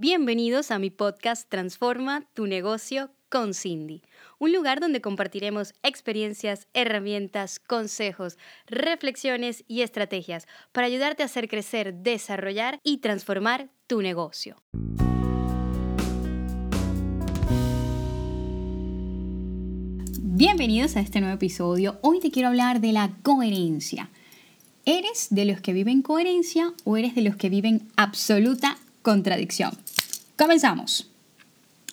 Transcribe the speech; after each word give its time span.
Bienvenidos 0.00 0.70
a 0.70 0.78
mi 0.78 0.90
podcast 0.90 1.48
Transforma 1.48 2.24
tu 2.32 2.46
negocio 2.46 3.10
con 3.28 3.52
Cindy, 3.52 4.02
un 4.38 4.52
lugar 4.52 4.78
donde 4.78 5.00
compartiremos 5.00 5.74
experiencias, 5.82 6.68
herramientas, 6.72 7.58
consejos, 7.58 8.38
reflexiones 8.68 9.64
y 9.66 9.82
estrategias 9.82 10.46
para 10.70 10.86
ayudarte 10.86 11.24
a 11.24 11.26
hacer 11.26 11.48
crecer, 11.48 11.94
desarrollar 11.94 12.78
y 12.84 12.98
transformar 12.98 13.70
tu 13.88 14.00
negocio. 14.00 14.62
Bienvenidos 20.22 20.94
a 20.94 21.00
este 21.00 21.20
nuevo 21.20 21.34
episodio. 21.34 21.98
Hoy 22.02 22.20
te 22.20 22.30
quiero 22.30 22.50
hablar 22.50 22.80
de 22.80 22.92
la 22.92 23.10
coherencia. 23.24 24.10
¿Eres 24.84 25.26
de 25.30 25.44
los 25.44 25.60
que 25.60 25.72
viven 25.72 26.02
coherencia 26.02 26.72
o 26.84 26.96
eres 26.96 27.16
de 27.16 27.22
los 27.22 27.34
que 27.34 27.48
viven 27.50 27.88
absoluta 27.96 28.78
contradicción? 29.02 29.72
Comenzamos. 30.38 31.10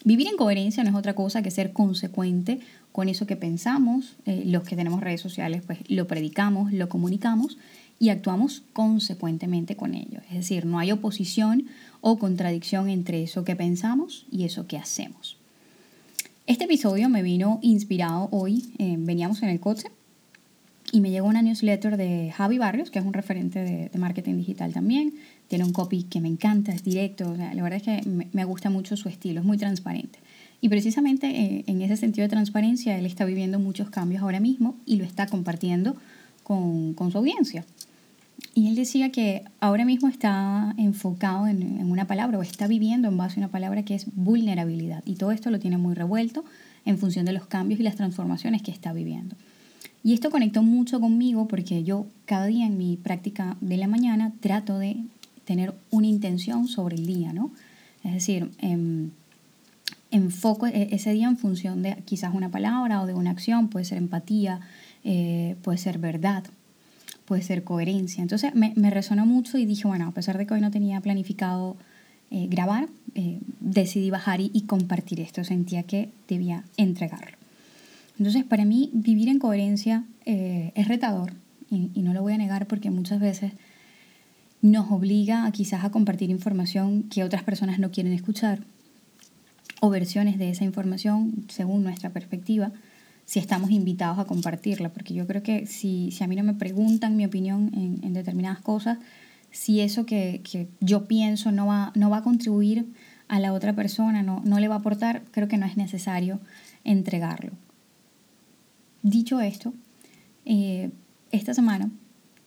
Vivir 0.03 0.27
en 0.27 0.37
coherencia 0.37 0.83
no 0.83 0.91
es 0.91 0.95
otra 0.95 1.15
cosa 1.15 1.41
que 1.41 1.49
ser 1.49 1.73
consecuente 1.73 2.59
con 2.91 3.09
eso 3.09 3.25
que 3.25 3.35
pensamos, 3.35 4.17
eh, 4.27 4.43
los 4.45 4.63
que 4.63 4.75
tenemos 4.75 5.01
redes 5.01 5.19
sociales, 5.19 5.63
pues 5.65 5.79
lo 5.89 6.05
predicamos, 6.05 6.71
lo 6.71 6.87
comunicamos 6.87 7.57
y 7.97 8.09
actuamos 8.09 8.61
consecuentemente 8.71 9.75
con 9.75 9.95
ello. 9.95 10.19
Es 10.29 10.35
decir, 10.35 10.67
no 10.67 10.77
hay 10.77 10.91
oposición 10.91 11.65
o 12.01 12.19
contradicción 12.19 12.87
entre 12.87 13.23
eso 13.23 13.43
que 13.43 13.55
pensamos 13.55 14.27
y 14.31 14.43
eso 14.43 14.67
que 14.67 14.77
hacemos. 14.77 15.37
Este 16.45 16.65
episodio 16.65 17.09
me 17.09 17.23
vino 17.23 17.57
inspirado 17.63 18.29
hoy, 18.29 18.71
eh, 18.77 18.95
veníamos 18.99 19.41
en 19.41 19.49
el 19.49 19.59
coche 19.59 19.89
y 20.95 21.01
me 21.01 21.11
llegó 21.11 21.27
una 21.27 21.41
newsletter 21.41 21.97
de 21.97 22.31
Javi 22.33 22.57
Barrios, 22.57 22.89
que 22.89 22.99
es 22.99 23.05
un 23.05 23.11
referente 23.11 23.59
de, 23.59 23.99
marketing 23.99 24.37
digital 24.37 24.71
también. 24.71 25.13
Tiene 25.49 25.65
un 25.65 25.73
copy 25.73 26.03
que 26.03 26.21
me 26.21 26.29
encanta, 26.29 26.71
es 26.71 26.85
directo. 26.85 27.35
la 27.35 27.61
verdad 27.61 27.73
es 27.73 27.83
que 27.83 28.09
me, 28.31 28.45
gusta 28.45 28.69
mucho 28.69 28.95
su 28.95 29.09
estilo, 29.09 29.41
es 29.41 29.45
muy 29.45 29.57
transparente. 29.57 30.19
Y 30.61 30.69
precisamente 30.69 31.27
eh, 31.27 31.63
en 31.67 31.81
ese 31.81 31.97
sentido 31.97 32.23
de 32.23 32.29
transparencia, 32.29 32.97
él 32.97 33.05
está 33.05 33.25
viviendo 33.25 33.59
muchos 33.59 33.89
cambios 33.89 34.21
ahora 34.21 34.39
mismo 34.39 34.77
y 34.85 34.95
lo 34.95 35.03
está 35.03 35.27
compartiendo 35.27 35.97
con, 36.43 36.93
con 36.93 37.11
su 37.11 37.17
audiencia. 37.17 37.65
Y 38.53 38.69
él 38.69 38.75
decía 38.75 39.11
que 39.11 39.43
ahora 39.59 39.83
mismo 39.83 40.07
está 40.07 40.75
enfocado 40.77 41.47
en, 41.47 41.61
en, 41.61 41.91
una 41.91 42.07
palabra 42.07 42.37
o 42.37 42.41
está 42.41 42.67
viviendo 42.67 43.09
en 43.09 43.17
base 43.17 43.35
a 43.35 43.43
una 43.43 43.51
palabra 43.51 43.83
que 43.83 43.95
es 43.95 44.05
vulnerabilidad. 44.15 45.03
Y 45.05 45.15
todo 45.15 45.33
esto 45.33 45.49
lo 45.49 45.59
tiene 45.59 45.77
muy 45.77 45.93
revuelto 45.93 46.45
en 46.85 46.97
función 46.97 47.25
de 47.25 47.33
los 47.33 47.47
cambios 47.47 47.81
y 47.81 47.83
las 47.83 47.97
transformaciones 47.97 48.61
que 48.61 48.71
está 48.71 48.93
viviendo. 48.93 49.35
Y 50.05 50.13
esto 50.13 50.29
conectó 50.29 50.61
mucho 50.61 51.01
conmigo 51.01 51.47
porque 51.47 51.83
yo 51.83 52.05
cada 52.25 52.45
día 52.45 52.67
en 52.67 52.77
mi 52.77 52.95
práctica 52.95 53.57
de 53.59 53.75
la 53.75 53.87
mañana 53.87 54.33
trato 54.39 54.77
de 54.77 54.97
tener 55.45 55.73
una 55.89 56.05
intención 56.05 56.67
sobre 56.67 56.95
el 56.95 57.07
día, 57.07 57.33
¿no? 57.33 57.49
Es 58.03 58.13
decir, 58.13 58.51
em, 58.59 59.09
enfoco 60.11 60.67
e, 60.67 60.89
ese 60.91 61.11
día 61.11 61.27
en 61.27 61.37
función 61.37 61.81
de 61.81 61.95
quizás 62.05 62.35
una 62.35 62.49
palabra 62.49 63.01
o 63.01 63.07
de 63.07 63.15
una 63.15 63.31
acción, 63.31 63.67
puede 63.67 63.83
ser 63.83 63.97
empatía, 63.97 64.59
eh, 65.03 65.55
puede 65.63 65.79
ser 65.79 65.97
verdad, 65.97 66.43
puede 67.25 67.41
ser 67.41 67.63
coherencia. 67.63 68.21
Entonces 68.21 68.53
me, 68.53 68.75
resonó 68.91 69.25
mucho 69.25 69.57
y 69.57 69.65
dije, 69.65 69.87
bueno, 69.87 70.09
a 70.09 70.11
pesar 70.11 70.37
de 70.37 70.45
que 70.45 70.53
hoy 70.53 70.61
no 70.61 70.69
tenía 70.69 71.01
planificado 71.01 71.77
eh, 72.29 72.45
grabar, 72.47 72.89
eh, 73.15 73.39
decidí 73.59 74.11
bajar 74.11 74.39
y 74.39 74.61
compartir 74.67 75.19
esto, 75.19 75.43
sentía 75.43 75.81
que 75.81 76.09
debía 76.27 76.63
entregarlo. 76.77 77.44
Entonces, 78.17 78.43
para 78.43 78.65
mí, 78.65 78.89
vivir 78.93 79.27
en 79.29 79.39
coherencia 79.39 80.05
eh, 80.25 80.71
es 80.75 80.87
retador 80.87 81.33
y, 81.69 82.01
no 82.01 82.13
lo 82.13 82.21
voy 82.21 82.33
a 82.33 82.37
negar 82.37 82.67
porque 82.67 82.91
muchas 82.91 83.19
veces 83.19 83.53
nos 84.61 84.89
obliga 84.91 85.45
a 85.45 85.51
quizás 85.51 85.83
a 85.83 85.89
compartir 85.89 86.29
información 86.29 87.03
que 87.03 87.23
otras 87.23 87.43
personas 87.43 87.79
no 87.79 87.91
quieren 87.91 88.13
escuchar 88.13 88.59
o 89.81 89.89
versiones 89.89 90.37
de 90.37 90.49
esa 90.49 90.63
información 90.63 91.45
según 91.49 91.83
nuestra 91.83 92.11
perspectiva 92.11 92.71
si 93.25 93.39
estamos 93.39 93.71
invitados 93.71 94.19
a 94.19 94.25
compartirla, 94.25 94.89
porque 94.89 95.15
yo 95.15 95.25
creo 95.25 95.41
que 95.41 95.65
si, 95.65 96.11
si 96.11 96.23
a 96.23 96.27
mí 96.27 96.35
no 96.35 96.43
me 96.43 96.53
preguntan 96.53 97.17
mi 97.17 97.25
opinión 97.25 97.71
en, 97.73 98.13
determinadas 98.13 98.61
cosas, 98.61 98.99
si 99.49 99.81
eso 99.81 100.05
que, 100.05 100.41
que, 100.49 100.67
yo 100.79 101.07
pienso 101.07 101.51
no 101.51 101.65
va, 101.65 101.91
no 101.95 102.11
va 102.11 102.17
a 102.17 102.23
contribuir 102.23 102.85
a 103.27 103.39
la 103.39 103.53
otra 103.53 103.73
persona, 103.73 104.21
no, 104.21 104.43
no 104.45 104.59
le 104.59 104.67
va 104.67 104.75
a 104.75 104.77
aportar, 104.77 105.23
creo 105.31 105.47
que 105.47 105.57
no 105.57 105.65
es 105.65 105.75
necesario 105.75 106.39
entregarlo. 106.83 107.53
Dicho 109.05 109.39
esto, 109.39 109.71
eh, 110.45 110.89
esta 111.31 111.53
semana 111.53 111.91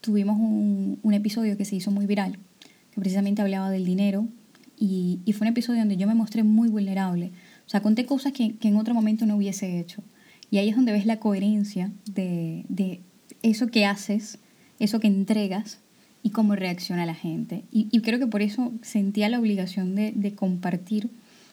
tuvimos 0.01 0.37
un, 0.41 1.15
episodio 1.15 1.57
que 1.57 1.65
se 1.65 1.77
hizo 1.77 1.93
muy 1.93 2.05
viral, 2.05 2.37
que 2.91 3.01
precisamente 3.01 3.41
hablaba 3.43 3.71
del 3.71 3.85
dinero 3.85 4.27
y, 4.77 5.21
fue 5.39 5.47
un 5.47 5.53
episodio 5.53 5.79
donde 5.79 5.97
yo 5.97 6.09
me 6.09 6.17
mostré 6.17 6.43
muy 6.43 6.69
vulnerable. 6.69 7.31
O 7.65 7.71
sea, 7.71 7.81
conté 7.81 8.07
cosas 8.07 8.33
que, 8.33 8.57
en 8.61 8.77
otro 8.77 8.93
momento 8.93 9.25
no 9.25 9.37
hubiese 9.37 9.79
hecho. 9.79 10.03
Y 10.51 10.59
ahí 10.59 10.69
es 10.69 10.75
donde 10.75 10.91
ves 10.91 11.07
la 11.07 11.21
coherencia 11.21 11.93
de, 12.13 13.03
eso 13.43 13.69
que 13.69 13.87
haces, 13.87 14.41
eso 14.81 14.99
que 14.99 15.07
entregas 15.07 15.79
y 16.25 16.31
cómo 16.31 16.57
reacciona 16.57 17.07
la 17.07 17.15
gente. 17.15 17.67
Y, 17.71 18.01
creo 18.01 18.19
que 18.19 18.27
por 18.27 18.43
eso 18.43 18.73
sentía 18.83 19.29
la 19.29 19.39
obligación 19.39 19.95
de, 19.95 20.35
compartir, 20.35 21.09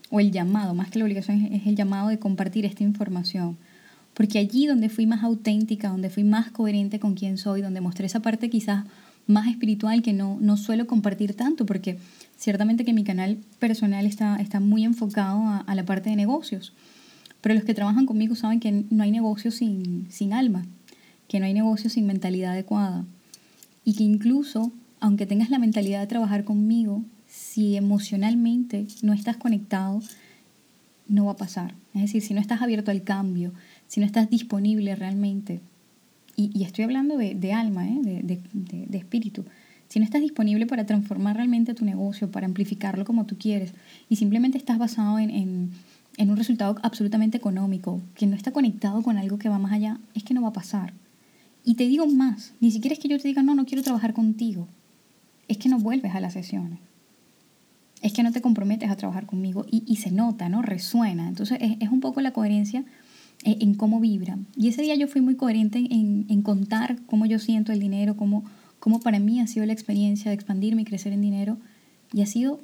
o 0.10 0.20
el 0.20 0.32
llamado, 0.32 0.74
más 0.74 0.90
que 0.90 0.98
la 0.98 1.06
obligación, 1.06 1.46
es 1.46 1.68
el 1.68 1.76
llamado 1.76 2.10
de 2.10 2.18
compartir 2.18 2.66
esta 2.66 2.82
información 2.82 3.60
porque 4.16 4.40
allí 4.40 4.66
donde 4.66 4.90
fui 4.90 5.06
más 5.06 5.24
auténtica, 5.24 5.90
donde 5.90 6.10
fui 6.10 6.24
más 6.24 6.50
coherente 6.50 7.00
con 7.00 7.14
quién 7.14 7.38
soy, 7.38 7.62
donde 7.62 7.82
mostré 7.82 8.08
esa 8.08 8.22
parte 8.22 8.50
quizás 8.50 8.86
más 9.28 9.48
espiritual 9.48 10.02
que 10.02 10.14
no, 10.14 10.38
no 10.40 10.56
suelo 10.56 10.88
compartir 10.88 11.36
tanto, 11.36 11.66
porque 11.66 11.98
ciertamente 12.38 12.86
que 12.86 12.94
mi 12.94 13.04
canal 13.04 13.38
personal 13.60 14.06
está, 14.06 14.38
está 14.38 14.60
muy 14.60 14.84
enfocado 14.84 15.42
a, 15.66 15.76
la 15.76 15.86
parte 15.86 16.10
de 16.10 16.16
negocios, 16.16 16.74
pero 17.42 17.56
los 17.56 17.66
que 17.66 17.74
trabajan 17.74 18.06
conmigo 18.06 18.36
saben 18.36 18.60
que 18.60 18.86
no 18.90 19.04
hay 19.04 19.12
negocio 19.12 19.52
sin, 19.52 20.08
sin 20.10 20.34
alma, 20.34 20.66
que 21.28 21.40
no 21.40 21.46
hay 21.46 21.54
negocio 21.54 21.90
sin 21.90 22.06
mentalidad 22.06 22.54
adecuada, 22.54 23.06
y 23.84 23.96
que 23.96 24.04
incluso, 24.04 24.72
aunque 25.00 25.26
tengas 25.26 25.50
la 25.50 25.60
mentalidad 25.60 26.00
de 26.00 26.08
trabajar 26.08 26.46
conmigo, 26.46 27.04
si 27.28 27.76
emocionalmente 27.76 28.88
no 29.02 29.12
estás 29.12 29.36
conectado, 29.38 30.02
no 31.08 31.26
va 31.26 31.34
a 31.34 31.38
pasar. 31.38 31.76
Es 31.94 32.02
decir, 32.02 32.22
si 32.22 32.34
no 32.34 32.42
estás 32.42 32.62
abierto 32.62 32.92
al 32.92 33.04
cambio, 33.04 33.54
si 33.88 34.00
no 34.00 34.06
estás 34.06 34.30
disponible 34.30 34.96
realmente, 34.96 35.62
y, 36.38 36.64
estoy 36.64 36.84
hablando 36.84 37.18
de, 37.18 37.54
alma, 37.54 37.88
¿eh? 37.88 38.00
de, 38.04 38.98
espíritu, 38.98 39.46
si 39.88 40.00
no 40.00 40.06
estás 40.06 40.20
disponible 40.20 40.66
para 40.66 40.86
transformar 40.86 41.38
realmente 41.38 41.74
tu 41.74 41.86
negocio, 41.86 42.30
para 42.30 42.46
amplificarlo 42.46 43.06
como 43.06 43.26
tú 43.26 43.38
quieres, 43.38 43.74
y 44.10 44.18
simplemente 44.18 44.58
estás 44.58 44.78
basado 44.78 45.18
en, 45.18 45.72
en 46.18 46.30
un 46.30 46.36
resultado 46.36 46.76
absolutamente 46.84 47.38
económico, 47.38 48.02
que 48.16 48.28
no 48.28 48.36
está 48.36 48.52
conectado 48.52 49.02
con 49.02 49.18
algo 49.18 49.40
que 49.40 49.48
va 49.48 49.60
más 49.60 49.72
allá, 49.72 49.98
es 50.14 50.24
que 50.24 50.34
no 50.34 50.42
va 50.42 50.50
a 50.50 50.54
pasar. 50.54 50.92
Y 51.64 51.76
te 51.76 51.88
digo 51.88 52.06
más, 52.06 52.54
ni 52.60 52.70
siquiera 52.70 52.94
es 52.94 53.00
que 53.00 53.08
yo 53.08 53.18
te 53.18 53.30
diga, 53.30 53.42
no, 53.42 53.56
no 53.56 53.66
quiero 53.66 53.82
trabajar 53.82 54.14
contigo, 54.14 54.68
es 55.48 55.58
que 55.58 55.70
no 55.70 55.80
vuelves 55.80 56.16
a 56.16 56.20
las 56.20 56.34
sesiones 56.34 56.80
es 58.06 58.14
que 58.14 58.22
no 58.22 58.32
te 58.32 58.42
comprometes 58.42 58.92
a 58.92 58.96
trabajar 58.96 59.26
conmigo 59.26 59.66
y, 59.72 59.96
se 59.96 60.12
nota, 60.12 60.48
¿no? 60.48 60.62
Resuena. 60.62 61.28
Entonces 61.28 61.58
es, 61.62 61.90
un 61.90 62.02
poco 62.02 62.22
la 62.22 62.34
coherencia 62.34 62.84
en, 63.46 63.76
cómo 63.76 64.00
vibra. 64.00 64.38
Y 64.58 64.68
ese 64.68 64.82
día 64.82 64.96
yo 64.96 65.08
fui 65.08 65.22
muy 65.22 65.36
coherente 65.36 65.78
en, 65.90 66.42
contar 66.42 67.00
cómo 67.06 67.26
yo 67.26 67.40
siento 67.40 67.72
el 67.72 67.80
dinero, 67.80 68.18
cómo, 68.18 68.44
cómo 68.80 69.00
para 69.00 69.20
mí 69.20 69.40
ha 69.40 69.48
sido 69.48 69.66
la 69.66 69.74
experiencia 69.74 70.32
de 70.32 70.36
expandirme 70.36 70.82
y 70.82 70.86
crecer 70.86 71.14
en 71.14 71.22
dinero. 71.22 71.58
Y 72.12 72.22
ha 72.22 72.26
sido, 72.26 72.60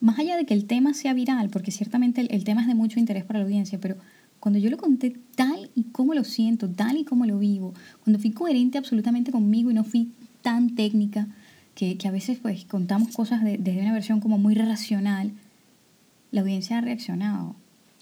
más 0.00 0.18
allá 0.18 0.36
de 0.36 0.46
que 0.46 0.54
el 0.54 0.66
tema 0.66 0.94
sea 0.94 1.14
viral, 1.14 1.50
porque 1.50 1.72
ciertamente 1.72 2.20
el, 2.20 2.44
tema 2.44 2.62
es 2.62 2.68
de 2.68 2.74
mucho 2.74 3.00
interés 3.00 3.24
para 3.24 3.40
la 3.40 3.44
audiencia, 3.44 3.80
pero 3.80 3.96
cuando 4.40 4.60
yo 4.60 4.70
lo 4.70 4.78
conté 4.78 5.16
tal 5.34 5.70
y 5.74 5.84
como 5.84 6.14
lo 6.14 6.22
siento, 6.22 6.68
tal 6.68 6.96
y 6.96 7.04
como 7.04 7.26
lo 7.26 7.38
vivo, 7.38 7.74
cuando 8.04 8.20
fui 8.20 8.30
coherente 8.30 8.78
absolutamente 8.78 9.32
conmigo 9.32 9.70
y 9.70 9.74
no 9.74 9.82
fui 9.82 10.12
tan 10.42 10.76
técnica, 10.76 11.28
que, 11.74 11.96
a 12.06 12.10
veces 12.10 12.38
pues 12.40 12.64
contamos 12.64 13.14
cosas 13.14 13.42
desde 13.44 13.80
una 13.80 13.92
versión 13.92 14.20
como 14.20 14.38
muy 14.38 14.54
racional, 14.54 15.32
la 16.30 16.40
audiencia 16.40 16.78
ha 16.78 16.80
reaccionado 16.80 17.56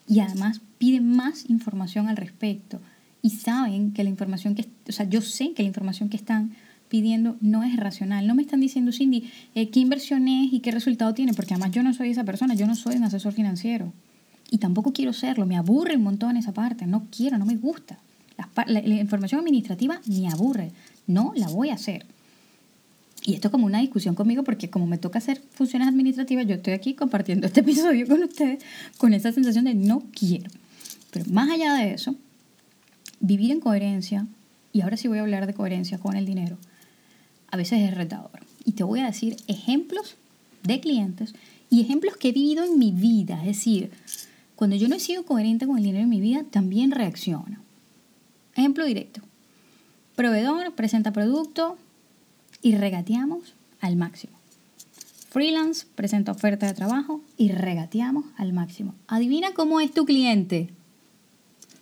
y 0.09 0.20
además 0.20 0.61
piden 0.78 1.17
más 1.17 1.49
información 1.49 2.08
al 2.08 2.17
respecto 2.17 2.81
y 3.23 3.31
saben 3.31 3.93
que 3.93 4.05
la 4.05 4.11
información 4.11 4.55
que, 4.55 4.67
o 4.88 4.93
sea, 4.93 5.08
yo 5.08 5.20
sé 5.20 5.52
que 5.52 5.62
la 5.62 5.69
información 5.69 6.08
que 6.08 6.17
están 6.17 6.52
pidiendo 6.88 7.37
no 7.40 7.64
es 7.64 7.76
racional. 7.76 8.26
No 8.26 8.34
me 8.34 8.43
están 8.43 8.61
diciendo, 8.61 8.93
Cindy, 8.93 9.31
eh, 9.55 9.70
qué 9.70 9.81
inversión 9.81 10.28
es 10.28 10.52
y 10.52 10.61
qué 10.61 10.70
resultado 10.70 11.12
tiene, 11.14 11.34
porque 11.34 11.55
además 11.55 11.73
yo 11.73 11.82
no 11.82 11.93
soy 11.93 12.11
esa 12.11 12.25
persona, 12.25 12.55
yo 12.55 12.67
no 12.67 12.75
soy 12.75 12.96
un 12.96 13.05
asesor 13.05 13.32
financiero. 13.32 13.93
Y 14.50 14.58
tampoco 14.58 14.93
quiero 14.93 15.12
serlo, 15.12 15.46
me 15.46 15.56
aburre 15.56 15.96
un 15.96 16.05
montón 16.05 16.37
esa 16.37 16.52
parte, 16.52 16.87
no 16.87 17.06
quiero, 17.11 17.37
no 17.38 17.46
me 17.46 17.56
gusta. 17.56 17.99
la 18.67 18.81
información 18.81 19.40
administrativa 19.40 20.00
me 20.06 20.29
aburre, 20.29 20.70
no 21.06 21.32
la 21.34 21.49
voy 21.49 21.70
a 21.70 21.75
hacer. 21.75 22.06
Y 23.25 23.34
esto 23.34 23.50
como 23.50 23.67
una 23.67 23.81
discusión 23.81 24.14
conmigo 24.14 24.44
porque 24.44 24.70
como 24.70 24.87
me 24.87 24.99
toca 24.99 25.19
hacer 25.19 25.43
funciones 25.50 25.88
administrativas, 25.88 26.46
yo 26.46 26.55
estoy 26.55 26.75
aquí 26.75 26.94
compartiendo 26.94 27.49
este 27.49 27.61
episodio 27.61 28.06
con 28.06 28.22
ustedes 28.22 28.64
con 28.99 29.14
esa 29.14 29.32
sensación 29.32 29.64
de 29.64 29.75
no 29.75 30.05
quiero. 30.12 30.49
Pero 31.11 31.26
más 31.31 31.50
allá 31.50 31.75
de 31.75 31.93
eso, 31.93 32.14
vivir 33.20 33.50
en 33.50 33.61
coherencia, 33.61 34.26
y 34.73 34.82
ahora 34.82 34.97
sí 34.97 35.08
voy 35.08 35.19
a 35.19 35.23
hablar 35.23 35.47
de 35.47 35.55
coherencia 35.55 35.99
con 35.99 36.17
el 36.17 36.26
dinero, 36.26 36.58
a 37.50 37.56
veces 37.56 37.81
es 37.81 37.94
retador. 37.94 38.41
Y 38.64 38.73
te 38.73 38.85
voy 38.85 39.00
a 39.00 39.06
decir 39.06 39.37
ejemplos 39.47 40.17
de 40.62 40.81
clientes 40.81 41.35
Y 41.70 41.81
ejemplos 41.81 42.17
que 42.17 42.29
he 42.29 42.32
vivido 42.32 42.64
en 42.64 42.79
mi 42.79 42.93
vida, 42.93 43.41
es 43.41 43.47
decir, 43.47 43.91
cuando 44.55 44.76
yo 44.76 44.88
no 44.88 44.94
he 44.94 45.00
sido 45.00 45.25
coherente 45.25 45.67
con 45.67 45.79
el 45.79 45.85
dinero 45.85 46.05
en 46.05 46.08
mi 46.08 46.20
vida, 46.20 46.44
también 46.50 46.93
reacciono. 46.93 47.58
Ejemplo 48.55 48.85
directo. 48.85 49.20
Proveedor 50.14 50.75
presenta 50.75 51.12
producto 51.12 51.76
y 52.62 52.76
regateamos 52.76 53.55
al 53.81 53.97
máximo. 53.97 54.32
Freelance 55.29 55.87
presenta 55.94 56.32
oferta 56.32 56.67
de 56.67 56.73
trabajo 56.73 57.20
y 57.37 57.50
regateamos 57.50 58.25
al 58.38 58.53
máximo. 58.55 58.94
Adivina 59.08 59.53
cómo 59.53 59.81
es 59.81 59.93
tu 59.93 60.06
cliente. 60.06 60.70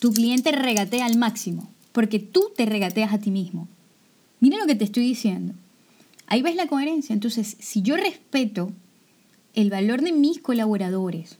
Tu 0.04 0.12
cliente 0.12 0.52
regatea 0.52 1.06
al 1.06 1.16
máximo 1.16 1.66
porque 1.92 2.18
tú 2.18 2.52
te 2.54 2.66
regateas 2.66 3.14
a 3.14 3.20
ti 3.20 3.30
mismo. 3.30 3.68
Mira 4.38 4.58
lo 4.58 4.66
que 4.66 4.74
te 4.74 4.84
estoy 4.84 5.06
diciendo. 5.06 5.54
Ahí 6.26 6.42
ves 6.42 6.56
la 6.56 6.66
coherencia. 6.66 7.14
Entonces, 7.14 7.56
si 7.58 7.80
yo 7.80 7.96
respeto 7.96 8.70
el 9.54 9.70
valor 9.70 10.02
de 10.02 10.12
mis 10.12 10.40
colaboradores, 10.40 11.38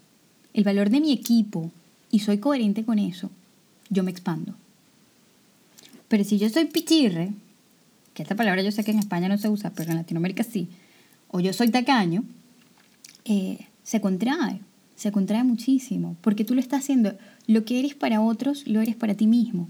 el 0.55 0.65
valor 0.65 0.89
de 0.89 1.03
mi 1.03 1.13
equipo 1.13 1.73
y 2.11 2.21
soy 2.21 2.39
coherente 2.39 2.87
con 2.87 2.99
eso, 2.99 3.31
yo 3.91 4.03
me 4.03 4.11
expando. 4.11 4.55
Pero 6.09 6.25
si 6.25 6.39
yo 6.39 6.49
soy 6.49 6.65
pichirre, 6.65 7.33
que 8.15 8.23
esta 8.23 8.35
palabra 8.35 8.63
yo 8.63 8.73
sé 8.73 8.83
que 8.83 8.93
en 8.93 8.99
España 8.99 9.29
no 9.29 9.37
se 9.37 9.51
usa, 9.51 9.75
pero 9.75 9.91
en 9.91 9.99
Latinoamérica 9.99 10.43
sí, 10.43 10.69
o 11.29 11.39
yo 11.39 11.53
soy 11.53 11.69
tacaño, 11.69 12.25
eh, 13.27 13.67
se 13.83 14.01
contrae, 14.01 14.63
se 14.97 15.13
contrae 15.13 15.45
muchísimo, 15.45 16.17
porque 16.21 16.45
tú 16.45 16.55
lo 16.55 16.61
estás 16.61 16.81
haciendo, 16.81 17.15
lo 17.47 17.65
que 17.65 17.79
eres 17.79 17.95
para 17.95 18.21
otros, 18.21 18.67
lo 18.67 18.81
eres 18.81 18.97
para 18.97 19.15
ti 19.15 19.27
mismo. 19.27 19.69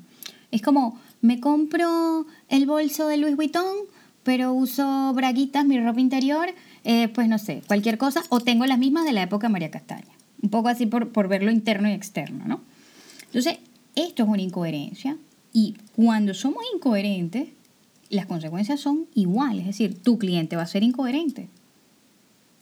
Es 0.51 0.63
como, 0.63 0.99
me 1.21 1.41
compro 1.41 2.27
el 2.49 2.67
bolso 2.67 3.09
de 3.09 3.17
Louis 3.17 3.37
Vuitton, 3.37 3.77
pero 4.23 4.53
uso 4.53 5.13
braguitas, 5.15 5.65
mi 5.65 5.79
ropa 5.81 6.01
interior, 6.01 6.49
eh, 6.85 7.09
pues 7.09 7.29
no 7.29 7.39
sé, 7.39 7.63
cualquier 7.67 7.99
cosa, 7.99 8.23
o 8.29 8.41
tengo 8.41 8.67
las 8.67 8.79
mismas 8.79 9.05
de 9.05 9.13
la 9.13 9.23
época 9.23 9.49
María 9.49 9.71
Castaña. 9.71 10.13
Un 10.43 10.51
poco 10.51 10.69
así 10.69 10.87
por, 10.87 11.11
por 11.11 11.29
verlo 11.29 11.51
interno 11.51 11.89
y 11.89 11.93
externo, 11.93 12.45
¿no? 12.47 12.61
Entonces, 13.27 13.59
esto 13.95 14.23
es 14.23 14.29
una 14.29 14.43
incoherencia 14.43 15.17
y 15.53 15.77
cuando 15.95 16.35
somos 16.35 16.63
incoherentes, 16.75 17.49
las 18.11 18.27
consecuencias 18.27 18.81
son 18.81 19.07
iguales. 19.15 19.63
Es 19.63 19.67
decir, 19.69 20.03
tu 20.03 20.19
cliente 20.19 20.57
va 20.57 20.63
a 20.63 20.67
ser 20.67 20.83
incoherente. 20.83 21.49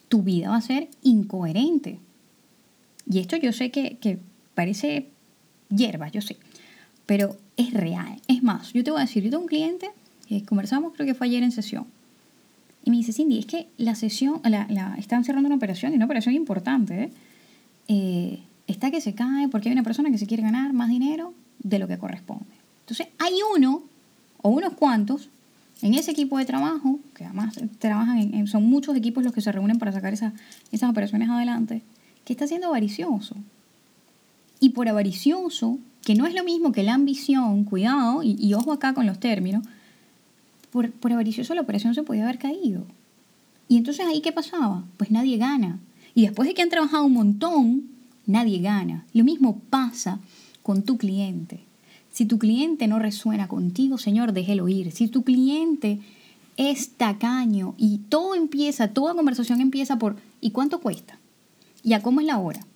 Tu 0.08 0.22
vida 0.22 0.50
va 0.50 0.56
a 0.56 0.62
ser 0.62 0.88
incoherente. 1.02 1.98
Y 3.10 3.18
esto 3.18 3.36
yo 3.36 3.52
sé 3.52 3.70
que, 3.70 3.96
que 3.98 4.18
parece 4.54 5.08
hierba, 5.68 6.08
yo 6.08 6.20
sé 6.20 6.36
pero 7.06 7.36
es 7.56 7.72
real. 7.72 8.20
Es 8.28 8.42
más, 8.42 8.72
yo 8.72 8.82
te 8.84 8.90
voy 8.90 9.00
a 9.00 9.04
decir, 9.04 9.22
yo 9.22 9.30
tengo 9.30 9.42
un 9.42 9.48
cliente 9.48 9.90
que 10.28 10.42
conversamos, 10.44 10.92
creo 10.94 11.06
que 11.06 11.14
fue 11.14 11.26
ayer 11.26 11.42
en 11.42 11.52
sesión, 11.52 11.86
y 12.84 12.90
me 12.90 12.96
dice, 12.96 13.12
Cindy, 13.12 13.38
es 13.38 13.46
que 13.46 13.68
la 13.76 13.94
sesión, 13.94 14.40
la, 14.44 14.96
están 14.98 15.24
cerrando 15.24 15.46
una 15.46 15.56
operación, 15.56 15.92
y 15.92 15.96
una 15.96 16.06
operación 16.06 16.34
importante, 16.34 17.04
¿eh? 17.04 17.10
¿eh? 17.88 18.38
está 18.66 18.90
que 18.90 19.00
se 19.00 19.14
cae 19.14 19.48
porque 19.48 19.68
hay 19.68 19.72
una 19.74 19.82
persona 19.82 20.10
que 20.10 20.18
se 20.18 20.26
quiere 20.26 20.42
ganar 20.42 20.72
más 20.72 20.88
dinero 20.88 21.34
de 21.58 21.78
lo 21.78 21.86
que 21.86 21.98
corresponde. 21.98 22.54
Entonces, 22.80 23.08
hay 23.18 23.34
uno 23.56 23.82
o 24.40 24.48
unos 24.48 24.72
cuantos 24.72 25.28
en 25.82 25.94
ese 25.94 26.12
equipo 26.12 26.38
de 26.38 26.44
trabajo, 26.44 26.98
que 27.14 27.24
además 27.24 27.60
trabajan 27.78 28.18
en, 28.18 28.46
son 28.46 28.64
muchos 28.64 28.96
equipos 28.96 29.22
los 29.22 29.32
que 29.32 29.40
se 29.40 29.52
reúnen 29.52 29.78
para 29.78 29.92
sacar 29.92 30.12
esas 30.14 30.32
operaciones 30.88 31.28
adelante, 31.28 31.82
que 32.24 32.32
está 32.32 32.46
siendo 32.46 32.68
avaricioso. 32.68 33.36
Y 34.60 34.70
por 34.70 34.88
avaricioso 34.88 35.78
que 36.04 36.14
no 36.14 36.26
es 36.26 36.34
lo 36.34 36.44
mismo 36.44 36.72
que 36.72 36.82
la 36.82 36.94
ambición, 36.94 37.64
cuidado, 37.64 38.22
y, 38.22 38.52
ojo 38.54 38.72
acá 38.72 38.94
con 38.94 39.06
los 39.06 39.20
términos, 39.20 39.64
por, 40.70 40.90
por 40.90 41.12
avaricioso 41.12 41.54
la 41.54 41.62
operación 41.62 41.94
se 41.94 42.02
podía 42.02 42.24
haber 42.24 42.38
caído. 42.38 42.84
Y 43.68 43.76
entonces 43.76 44.06
ahí 44.06 44.20
qué 44.20 44.32
pasaba? 44.32 44.84
Pues 44.96 45.10
nadie 45.10 45.36
gana. 45.36 45.78
Y 46.14 46.22
después 46.22 46.48
de 46.48 46.54
que 46.54 46.62
han 46.62 46.68
trabajado 46.68 47.04
un 47.04 47.12
montón, 47.12 47.84
nadie 48.26 48.60
gana. 48.60 49.04
Lo 49.14 49.24
mismo 49.24 49.60
pasa 49.70 50.20
con 50.62 50.82
tu 50.82 50.98
cliente. 50.98 51.60
Si 52.10 52.26
tu 52.26 52.38
cliente 52.38 52.86
no 52.86 52.98
resuena 52.98 53.48
contigo, 53.48 53.96
Señor, 53.96 54.32
déjelo 54.32 54.68
ir. 54.68 54.92
Si 54.92 55.08
tu 55.08 55.22
cliente 55.22 56.00
es 56.56 56.90
tacaño 56.90 57.74
y 57.78 57.98
todo 57.98 58.34
empieza, 58.34 58.88
toda 58.88 59.14
conversación 59.14 59.60
empieza 59.60 59.98
por 59.98 60.16
¿y 60.40 60.50
cuánto 60.50 60.80
cuesta? 60.80 61.18
¿Y 61.82 61.94
a 61.94 62.02
cómo 62.02 62.20
es 62.20 62.26
la 62.26 62.38
hora? 62.38 62.66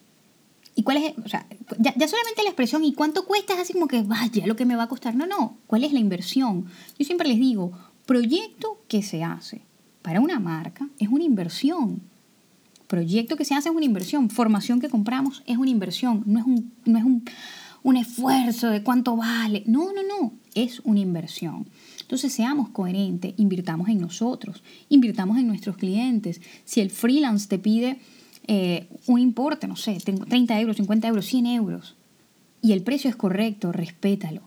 ¿Y 0.75 0.83
cuál 0.83 0.99
es? 0.99 1.15
O 1.25 1.29
sea, 1.29 1.47
ya, 1.79 1.93
solamente 1.93 2.43
la 2.43 2.51
expresión 2.51 2.85
¿y 2.85 2.93
cuánto 2.93 3.25
cuesta? 3.25 3.55
es 3.55 3.61
así 3.61 3.73
como 3.73 3.89
que 3.89 4.03
vaya 4.03 4.47
lo 4.47 4.57
que 4.57 4.67
me 4.67 4.77
va 4.77 4.85
a 4.85 4.89
costar. 4.89 5.15
No, 5.15 5.27
no. 5.27 5.57
¿Cuál 5.67 5.85
es 5.85 5.93
la 5.93 5.99
inversión? 5.99 6.67
Yo 6.99 7.05
siempre 7.05 7.29
les 7.29 7.39
digo, 7.39 7.73
proyecto 8.05 8.83
que 8.87 9.03
se 9.03 9.25
hace 9.25 9.63
para 10.03 10.21
una 10.21 10.39
marca 10.39 10.89
es 10.99 11.09
una 11.09 11.25
inversión. 11.25 12.03
Proyecto 12.87 13.37
que 13.37 13.45
se 13.45 13.55
hace 13.55 13.71
es 13.71 13.75
una 13.75 13.87
inversión. 13.87 14.29
Formación 14.29 14.81
que 14.81 14.91
compramos 14.91 15.43
es 15.47 15.57
una 15.57 15.71
inversión. 15.71 16.23
No 16.27 16.39
es 16.39 16.47
un, 16.47 16.73
no 16.85 16.99
es 16.99 17.05
un, 17.05 17.25
un 17.83 17.97
esfuerzo 17.97 18.69
de 18.69 18.83
cuánto 18.83 19.17
vale. 19.17 19.63
No, 19.67 19.93
no, 19.93 20.03
no. 20.03 20.35
Es 20.55 20.81
una 20.85 21.01
inversión. 21.01 21.67
Entonces 22.03 22.33
seamos 22.33 22.69
coherentes, 22.69 23.35
invirtamos 23.37 23.89
en 23.89 23.99
nosotros, 23.99 24.63
invirtamos 24.89 25.39
en 25.39 25.49
nuestros 25.49 25.77
clientes. 25.77 26.41
Si 26.65 26.81
el 26.81 26.91
freelance 26.91 27.49
te 27.49 27.59
pide 27.59 27.99
eh, 28.49 28.89
un 29.07 29.19
importe, 29.19 29.67
no 29.67 29.77
sé, 29.77 29.99
tengo 30.05 30.25
30 30.25 30.61
euros, 30.61 30.77
50 30.77 31.09
euros, 31.09 31.27
100 31.27 31.47
euros, 31.47 31.97
y 32.63 32.73
el 32.73 32.83
precio 32.83 33.11
es 33.11 33.17
correcto, 33.17 33.73
respétalo. 33.73 34.43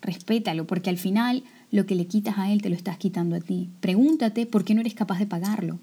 Respétalo, 0.00 0.66
porque 0.66 0.90
al 0.90 0.98
final 0.98 1.42
lo 1.70 1.86
que 1.86 1.94
le 1.94 2.06
quitas 2.06 2.38
a 2.38 2.50
él 2.50 2.62
te 2.62 2.70
lo 2.70 2.76
estás 2.76 2.98
quitando 2.98 3.36
a 3.36 3.40
ti. 3.40 3.68
Pregúntate 3.80 4.46
por 4.46 4.64
qué 4.64 4.74
no 4.74 4.80
eres 4.80 4.94
capaz 4.94 5.18
de 5.18 5.26
pagarlo. 5.26 5.78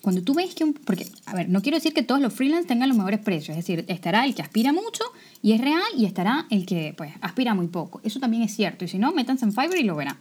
Cuando 0.00 0.22
tú 0.22 0.34
ves 0.34 0.54
que 0.54 0.64
un... 0.64 0.74
Porque, 0.74 1.06
a 1.26 1.34
ver, 1.34 1.48
no 1.48 1.62
quiero 1.62 1.76
decir 1.76 1.94
que 1.94 2.02
todos 2.02 2.20
los 2.20 2.32
freelance 2.32 2.66
tengan 2.66 2.88
los 2.88 2.98
mejores 2.98 3.20
precios. 3.20 3.56
Es 3.56 3.64
decir, 3.64 3.84
estará 3.88 4.24
el 4.24 4.34
que 4.34 4.42
aspira 4.42 4.72
mucho 4.72 5.04
y 5.42 5.52
es 5.52 5.60
real 5.60 5.82
y 5.96 6.06
estará 6.06 6.46
el 6.50 6.66
que, 6.66 6.94
pues, 6.96 7.12
aspira 7.20 7.54
muy 7.54 7.68
poco. 7.68 8.00
Eso 8.04 8.18
también 8.18 8.42
es 8.42 8.54
cierto. 8.54 8.84
Y 8.84 8.88
si 8.88 8.98
no, 8.98 9.12
métanse 9.12 9.44
en 9.44 9.52
Fiverr 9.52 9.78
y 9.78 9.84
lo 9.84 9.94
verán. 9.94 10.16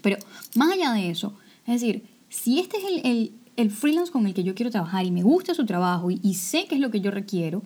Pero, 0.00 0.16
más 0.54 0.72
allá 0.72 0.92
de 0.92 1.10
eso, 1.10 1.34
es 1.66 1.80
decir, 1.80 2.04
si 2.28 2.60
este 2.60 2.78
es 2.78 2.84
el, 2.84 3.06
el 3.06 3.32
freelance 3.68 4.10
con 4.10 4.26
el 4.26 4.32
que 4.32 4.44
yo 4.44 4.54
quiero 4.54 4.70
trabajar 4.70 5.04
y 5.04 5.10
me 5.10 5.22
gusta 5.22 5.52
su 5.52 5.66
trabajo 5.66 6.10
y, 6.10 6.34
sé 6.34 6.66
que 6.66 6.76
es 6.76 6.80
lo 6.80 6.90
que 6.90 7.02
yo 7.02 7.10
requiero, 7.10 7.62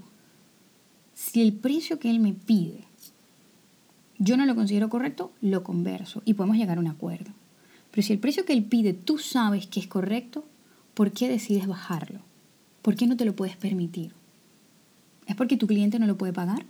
si 1.13 1.41
el 1.41 1.53
precio 1.53 2.01
que 2.01 2.11
él 2.11 2.19
me 2.19 2.33
pide 2.33 2.81
yo 4.19 4.37
no 4.37 4.47
lo 4.47 4.55
considero 4.55 4.89
correcto, 4.89 5.33
lo 5.41 5.63
converso 5.63 6.23
y 6.25 6.35
podemos 6.35 6.57
llegar 6.57 6.79
a 6.79 6.81
un 6.81 6.87
acuerdo. 6.87 7.33
Pero 7.91 8.07
si 8.07 8.13
el 8.13 8.19
precio 8.19 8.45
que 8.45 8.53
él 8.53 8.65
pide 8.65 8.93
tú 8.93 9.19
sabes 9.19 9.67
que 9.67 9.81
es 9.81 9.87
correcto, 9.87 10.45
¿por 10.95 11.13
qué 11.13 11.29
decides 11.29 11.67
bajarlo? 11.67 12.21
¿Por 12.83 12.97
qué 12.97 13.07
no 13.07 13.17
te 13.17 13.25
lo 13.25 13.37
puedes 13.37 13.57
permitir? 13.57 14.13
¿Es 15.27 15.37
porque 15.37 15.57
tu 15.57 15.67
cliente 15.67 15.99
no 15.99 16.07
lo 16.07 16.17
puede 16.17 16.33
pagar? 16.33 16.65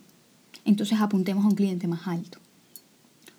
Entonces 0.65 1.01
apuntemos 1.01 1.45
a 1.45 1.49
un 1.49 1.55
cliente 1.55 1.87
más 1.87 2.07
alto. 2.07 2.39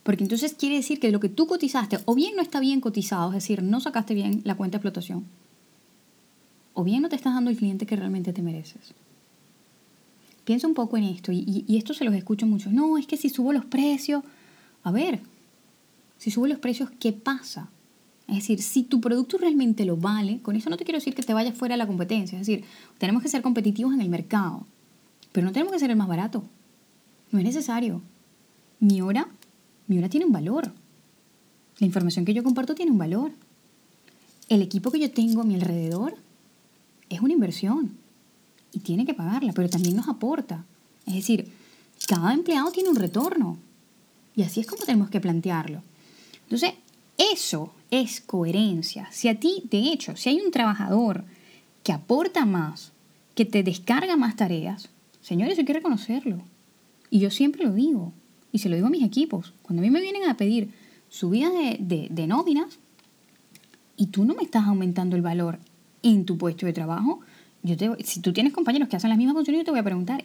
Porque 0.03 0.23
entonces 0.23 0.53
quiere 0.53 0.75
decir 0.75 0.99
que 0.99 1.11
lo 1.11 1.19
que 1.19 1.29
tú 1.29 1.47
cotizaste 1.47 1.97
o 2.05 2.13
bien 2.13 2.35
no 2.35 2.41
está 2.43 2.59
bien 2.59 2.79
cotizado, 2.79 3.29
es 3.29 3.35
decir, 3.35 3.63
no 3.63 3.79
sacaste 3.79 4.13
bien 4.13 4.41
la 4.43 4.55
cuenta 4.55 4.77
de 4.77 4.79
explotación, 4.79 5.25
o 6.75 6.83
bien 6.83 7.01
no 7.01 7.09
te 7.09 7.15
estás 7.15 7.33
dando 7.33 7.49
el 7.49 7.57
cliente 7.57 7.87
que 7.87 7.95
realmente 7.95 8.33
te 8.33 8.43
mereces. 8.43 8.93
Piensa 10.43 10.67
un 10.67 10.75
poco 10.75 10.97
en 10.97 11.05
esto 11.05 11.31
y, 11.31 11.65
esto 11.69 11.95
se 11.95 12.03
los 12.03 12.13
escucho 12.13 12.45
mucho. 12.45 12.69
No, 12.69 12.99
es 12.99 13.07
que 13.07 13.17
si 13.17 13.29
subo 13.29 13.51
los 13.51 13.65
precios, 13.65 14.23
a 14.83 14.91
ver, 14.91 15.21
si 16.19 16.29
subo 16.29 16.45
los 16.45 16.59
precios, 16.59 16.89
¿qué 16.99 17.13
pasa? 17.13 17.69
Es 18.27 18.35
decir, 18.35 18.61
si 18.61 18.83
tu 18.83 19.01
producto 19.01 19.37
realmente 19.37 19.85
lo 19.85 19.97
vale, 19.97 20.39
con 20.41 20.55
eso 20.55 20.69
no 20.69 20.77
te 20.77 20.83
quiero 20.83 20.99
decir 20.99 21.15
que 21.15 21.23
te 21.23 21.33
vayas 21.33 21.55
fuera 21.55 21.73
de 21.73 21.77
la 21.77 21.87
competencia. 21.87 22.39
Es 22.39 22.45
decir, 22.45 22.65
tenemos 22.97 23.23
que 23.23 23.29
ser 23.29 23.41
competitivos 23.41 23.93
en 23.93 24.01
el 24.01 24.09
mercado, 24.09 24.67
pero 25.31 25.47
no 25.47 25.53
tenemos 25.53 25.71
que 25.71 25.79
ser 25.79 25.89
el 25.89 25.95
más 25.95 26.07
barato. 26.07 26.43
No 27.31 27.39
es 27.39 27.45
necesario. 27.45 28.01
Mi 28.79 29.01
hora, 29.01 29.29
mi 29.87 29.97
hora 29.97 30.09
tiene 30.09 30.25
un 30.25 30.33
valor. 30.33 30.73
La 31.79 31.87
información 31.87 32.25
que 32.25 32.33
yo 32.33 32.43
comparto 32.43 32.75
tiene 32.75 32.91
un 32.91 32.97
valor. 32.97 33.31
El 34.49 34.61
equipo 34.61 34.91
que 34.91 34.99
yo 34.99 35.09
tengo 35.09 35.41
a 35.41 35.45
mi 35.45 35.55
alrededor 35.55 36.24
es 37.09 37.21
una 37.21 37.33
inversión 37.33 37.97
y 38.71 38.79
tiene 38.79 39.05
que 39.05 39.13
pagarla, 39.13 39.53
pero 39.53 39.69
también 39.69 39.95
nos 39.95 40.07
aporta. 40.07 40.65
Es 41.05 41.15
decir, 41.15 41.51
cada 42.07 42.33
empleado 42.33 42.71
tiene 42.71 42.89
un 42.89 42.95
retorno 42.95 43.57
y 44.35 44.43
así 44.43 44.59
es 44.59 44.67
como 44.67 44.83
tenemos 44.83 45.09
que 45.09 45.21
plantearlo. 45.21 45.81
Entonces, 46.43 46.73
eso 47.17 47.73
es 47.91 48.21
coherencia. 48.21 49.07
Si 49.11 49.27
a 49.27 49.39
ti, 49.39 49.63
de 49.69 49.91
hecho, 49.91 50.15
si 50.15 50.29
hay 50.29 50.41
un 50.41 50.51
trabajador 50.51 51.23
que 51.83 51.93
aporta 51.93 52.45
más, 52.45 52.91
que 53.33 53.45
te 53.45 53.63
descarga 53.63 54.17
más 54.17 54.35
tareas, 54.35 54.89
señores, 55.21 55.57
hay 55.57 55.65
que 55.65 55.73
reconocerlo. 55.73 56.41
Y 57.09 57.19
yo 57.19 57.31
siempre 57.31 57.63
lo 57.63 57.73
digo, 57.73 58.11
y 58.51 58.59
se 58.59 58.69
lo 58.69 58.75
digo 58.75 58.87
a 58.87 58.91
mis 58.91 59.03
equipos. 59.03 59.53
Cuando 59.61 59.81
a 59.81 59.85
mí 59.85 59.91
me 59.91 60.01
vienen 60.01 60.29
a 60.29 60.37
pedir 60.37 60.73
subidas 61.09 61.53
de, 61.53 61.77
de, 61.79 62.07
de 62.09 62.27
nóminas 62.27 62.79
y 63.95 64.07
tú 64.07 64.25
no 64.25 64.33
me 64.33 64.43
estás 64.43 64.65
aumentando 64.65 65.15
el 65.15 65.21
valor 65.21 65.59
en 66.09 66.25
tu 66.25 66.37
puesto 66.37 66.65
de 66.65 66.73
trabajo, 66.73 67.19
yo 67.63 67.75
te, 67.75 68.03
si 68.03 68.21
tú 68.21 68.31
tienes 68.31 68.53
compañeros 68.53 68.87
que 68.89 68.95
hacen 68.95 69.09
las 69.09 69.17
mismas 69.17 69.35
funciones, 69.35 69.61
yo 69.61 69.65
te 69.65 69.71
voy 69.71 69.79
a 69.79 69.83
preguntar, 69.83 70.23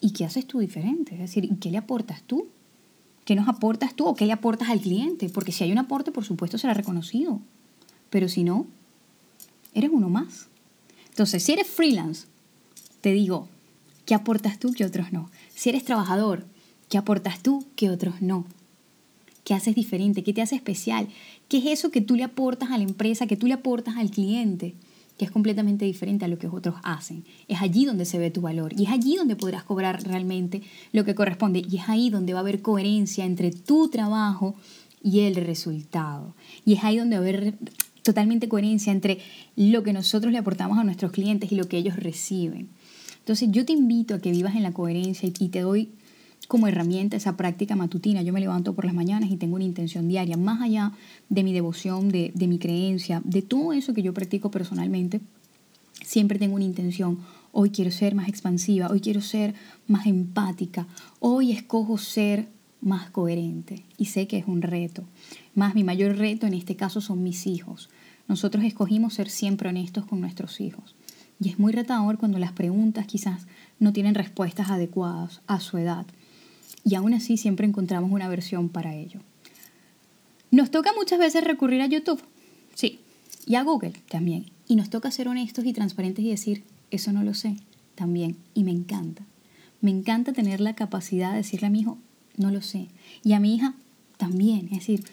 ¿y 0.00 0.12
qué 0.12 0.24
haces 0.24 0.46
tú 0.46 0.58
diferente? 0.58 1.14
Es 1.14 1.20
decir, 1.20 1.48
¿qué 1.58 1.70
le 1.70 1.78
aportas 1.78 2.22
tú? 2.22 2.48
¿Qué 3.24 3.34
nos 3.34 3.48
aportas 3.48 3.94
tú 3.94 4.06
o 4.06 4.14
qué 4.14 4.26
le 4.26 4.32
aportas 4.32 4.68
al 4.68 4.80
cliente? 4.80 5.30
Porque 5.30 5.52
si 5.52 5.64
hay 5.64 5.72
un 5.72 5.78
aporte, 5.78 6.12
por 6.12 6.24
supuesto, 6.24 6.58
será 6.58 6.74
reconocido. 6.74 7.40
Pero 8.10 8.28
si 8.28 8.44
no, 8.44 8.66
eres 9.74 9.90
uno 9.92 10.10
más. 10.10 10.48
Entonces, 11.08 11.42
si 11.42 11.52
eres 11.52 11.66
freelance, 11.66 12.26
te 13.00 13.12
digo, 13.12 13.48
¿qué 14.04 14.14
aportas 14.14 14.58
tú 14.58 14.72
que 14.72 14.84
otros 14.84 15.12
no? 15.12 15.30
Si 15.54 15.70
eres 15.70 15.84
trabajador, 15.84 16.44
¿qué 16.88 16.98
aportas 16.98 17.42
tú 17.42 17.64
que 17.74 17.88
otros 17.88 18.20
no? 18.20 18.44
¿Qué 19.44 19.54
haces 19.54 19.74
diferente? 19.74 20.22
¿Qué 20.22 20.34
te 20.34 20.42
hace 20.42 20.56
especial? 20.56 21.08
¿Qué 21.48 21.58
es 21.58 21.66
eso 21.66 21.90
que 21.90 22.00
tú 22.00 22.16
le 22.16 22.24
aportas 22.24 22.70
a 22.70 22.78
la 22.78 22.84
empresa, 22.84 23.26
que 23.26 23.36
tú 23.36 23.46
le 23.46 23.54
aportas 23.54 23.96
al 23.96 24.10
cliente? 24.10 24.74
Que 25.20 25.26
es 25.26 25.30
completamente 25.30 25.84
diferente 25.84 26.24
a 26.24 26.28
lo 26.28 26.38
que 26.38 26.46
otros 26.46 26.76
hacen. 26.82 27.26
Es 27.46 27.60
allí 27.60 27.84
donde 27.84 28.06
se 28.06 28.18
ve 28.18 28.30
tu 28.30 28.40
valor 28.40 28.72
y 28.74 28.84
es 28.84 28.90
allí 28.90 29.16
donde 29.16 29.36
podrás 29.36 29.64
cobrar 29.64 30.02
realmente 30.02 30.62
lo 30.92 31.04
que 31.04 31.14
corresponde 31.14 31.62
y 31.70 31.76
es 31.76 31.90
ahí 31.90 32.08
donde 32.08 32.32
va 32.32 32.38
a 32.38 32.40
haber 32.40 32.62
coherencia 32.62 33.26
entre 33.26 33.50
tu 33.50 33.90
trabajo 33.90 34.54
y 35.02 35.20
el 35.20 35.34
resultado. 35.34 36.34
Y 36.64 36.72
es 36.72 36.84
ahí 36.84 36.96
donde 36.96 37.16
va 37.16 37.22
a 37.22 37.28
haber 37.28 37.58
totalmente 38.02 38.48
coherencia 38.48 38.94
entre 38.94 39.18
lo 39.56 39.82
que 39.82 39.92
nosotros 39.92 40.32
le 40.32 40.38
aportamos 40.38 40.78
a 40.78 40.84
nuestros 40.84 41.12
clientes 41.12 41.52
y 41.52 41.54
lo 41.54 41.68
que 41.68 41.76
ellos 41.76 41.96
reciben. 41.96 42.70
Entonces 43.18 43.50
yo 43.52 43.66
te 43.66 43.74
invito 43.74 44.14
a 44.14 44.20
que 44.20 44.30
vivas 44.30 44.54
en 44.54 44.62
la 44.62 44.72
coherencia 44.72 45.28
y 45.28 45.48
te 45.50 45.60
doy 45.60 45.90
como 46.48 46.66
herramienta 46.66 47.16
esa 47.16 47.36
práctica 47.36 47.76
matutina. 47.76 48.22
Yo 48.22 48.32
me 48.32 48.40
levanto 48.40 48.74
por 48.74 48.84
las 48.84 48.94
mañanas 48.94 49.30
y 49.30 49.36
tengo 49.36 49.56
una 49.56 49.64
intención 49.64 50.08
diaria, 50.08 50.36
más 50.36 50.60
allá 50.60 50.92
de 51.28 51.44
mi 51.44 51.52
devoción, 51.52 52.10
de, 52.10 52.32
de 52.34 52.48
mi 52.48 52.58
creencia, 52.58 53.22
de 53.24 53.42
todo 53.42 53.72
eso 53.72 53.94
que 53.94 54.02
yo 54.02 54.12
practico 54.12 54.50
personalmente. 54.50 55.20
Siempre 56.04 56.38
tengo 56.38 56.56
una 56.56 56.64
intención. 56.64 57.18
Hoy 57.52 57.70
quiero 57.70 57.90
ser 57.90 58.14
más 58.14 58.28
expansiva, 58.28 58.88
hoy 58.90 59.00
quiero 59.00 59.20
ser 59.20 59.54
más 59.86 60.06
empática, 60.06 60.86
hoy 61.18 61.52
escojo 61.52 61.98
ser 61.98 62.48
más 62.80 63.10
coherente 63.10 63.84
y 63.98 64.06
sé 64.06 64.26
que 64.26 64.38
es 64.38 64.46
un 64.46 64.62
reto. 64.62 65.04
Más 65.54 65.74
mi 65.74 65.84
mayor 65.84 66.16
reto 66.16 66.46
en 66.46 66.54
este 66.54 66.76
caso 66.76 67.00
son 67.00 67.22
mis 67.22 67.46
hijos. 67.46 67.90
Nosotros 68.28 68.64
escogimos 68.64 69.14
ser 69.14 69.28
siempre 69.28 69.68
honestos 69.68 70.04
con 70.04 70.20
nuestros 70.20 70.60
hijos. 70.60 70.94
Y 71.40 71.48
es 71.48 71.58
muy 71.58 71.72
retador 71.72 72.18
cuando 72.18 72.38
las 72.38 72.52
preguntas 72.52 73.06
quizás 73.06 73.46
no 73.78 73.92
tienen 73.92 74.14
respuestas 74.14 74.70
adecuadas 74.70 75.40
a 75.46 75.58
su 75.58 75.78
edad 75.78 76.06
y 76.84 76.94
aún 76.94 77.14
así 77.14 77.36
siempre 77.36 77.66
encontramos 77.66 78.10
una 78.10 78.28
versión 78.28 78.68
para 78.68 78.94
ello. 78.94 79.20
Nos 80.50 80.70
toca 80.70 80.92
muchas 80.96 81.18
veces 81.18 81.44
recurrir 81.44 81.80
a 81.82 81.86
YouTube, 81.86 82.22
sí, 82.74 83.00
y 83.46 83.54
a 83.54 83.62
Google 83.62 83.92
también. 84.08 84.46
Y 84.66 84.76
nos 84.76 84.90
toca 84.90 85.10
ser 85.10 85.28
honestos 85.28 85.64
y 85.64 85.72
transparentes 85.72 86.24
y 86.24 86.30
decir, 86.30 86.62
eso 86.90 87.12
no 87.12 87.22
lo 87.22 87.34
sé, 87.34 87.56
también. 87.94 88.36
Y 88.54 88.64
me 88.64 88.70
encanta. 88.70 89.24
Me 89.80 89.90
encanta 89.90 90.32
tener 90.32 90.60
la 90.60 90.74
capacidad 90.74 91.30
de 91.30 91.38
decirle 91.38 91.68
a 91.68 91.70
mi 91.70 91.80
hijo, 91.80 91.98
no 92.36 92.50
lo 92.50 92.62
sé. 92.62 92.88
Y 93.24 93.32
a 93.32 93.40
mi 93.40 93.54
hija 93.54 93.74
también. 94.16 94.66
Es 94.66 94.80
decir, 94.80 95.04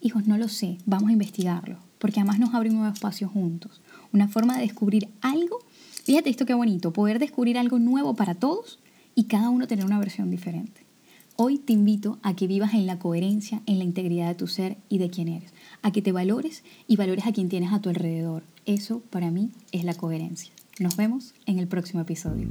hijos, 0.00 0.26
no 0.26 0.36
lo 0.36 0.48
sé, 0.48 0.78
vamos 0.86 1.10
a 1.10 1.12
investigarlo. 1.12 1.78
Porque 1.98 2.20
además 2.20 2.38
nos 2.38 2.54
abre 2.54 2.70
un 2.70 2.76
nuevo 2.76 2.92
espacio 2.92 3.28
juntos. 3.28 3.80
Una 4.12 4.28
forma 4.28 4.56
de 4.56 4.62
descubrir 4.62 5.08
algo. 5.20 5.58
Fíjate 6.04 6.30
esto 6.30 6.46
qué 6.46 6.54
bonito, 6.54 6.92
poder 6.92 7.18
descubrir 7.18 7.58
algo 7.58 7.78
nuevo 7.78 8.14
para 8.14 8.34
todos 8.34 8.78
y 9.14 9.24
cada 9.24 9.50
uno 9.50 9.66
tener 9.66 9.84
una 9.84 9.98
versión 9.98 10.30
diferente. 10.30 10.87
Hoy 11.40 11.58
te 11.58 11.72
invito 11.72 12.18
a 12.24 12.34
que 12.34 12.48
vivas 12.48 12.74
en 12.74 12.84
la 12.84 12.98
coherencia, 12.98 13.62
en 13.66 13.78
la 13.78 13.84
integridad 13.84 14.26
de 14.26 14.34
tu 14.34 14.48
ser 14.48 14.76
y 14.88 14.98
de 14.98 15.08
quién 15.08 15.28
eres, 15.28 15.52
a 15.82 15.92
que 15.92 16.02
te 16.02 16.10
valores 16.10 16.64
y 16.88 16.96
valores 16.96 17.26
a 17.26 17.32
quien 17.32 17.48
tienes 17.48 17.72
a 17.72 17.80
tu 17.80 17.90
alrededor. 17.90 18.42
Eso 18.66 19.02
para 19.10 19.30
mí 19.30 19.52
es 19.70 19.84
la 19.84 19.94
coherencia. 19.94 20.52
Nos 20.80 20.96
vemos 20.96 21.34
en 21.46 21.60
el 21.60 21.68
próximo 21.68 22.00
episodio. 22.00 22.48